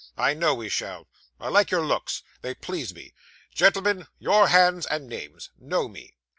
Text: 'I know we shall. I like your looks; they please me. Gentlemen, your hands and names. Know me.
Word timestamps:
'I 0.17 0.33
know 0.33 0.55
we 0.55 0.67
shall. 0.67 1.07
I 1.39 1.49
like 1.49 1.69
your 1.69 1.85
looks; 1.85 2.23
they 2.41 2.55
please 2.55 2.91
me. 2.91 3.13
Gentlemen, 3.53 4.07
your 4.17 4.47
hands 4.47 4.87
and 4.87 5.07
names. 5.07 5.51
Know 5.59 5.87
me. 5.87 6.15